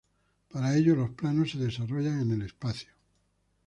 Para 0.49 0.75
ello 0.75 0.95
los 0.95 1.11
planos 1.11 1.51
se 1.51 1.59
desarrollan 1.59 2.21
en 2.21 2.31
el 2.31 2.41
espacio. 2.41 2.89